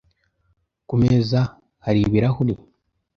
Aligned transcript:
Ku 0.87 0.95
meza 1.01 1.39
hari 1.85 1.99
ibirahuri? 2.03 2.55